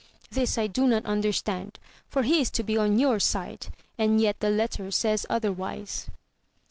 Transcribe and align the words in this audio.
This 0.31 0.57
I 0.57 0.65
do 0.65 0.87
not 0.87 1.05
understand, 1.05 1.77
for 2.09 2.23
he 2.23 2.41
is 2.41 2.49
to 2.57 2.63
be 2.63 2.75
on 2.75 2.97
your 2.97 3.19
side; 3.19 3.67
and 3.99 4.19
yet 4.19 4.39
the 4.39 4.49
letter 4.49 4.89
says 4.89 5.27
otherwise. 5.29 6.09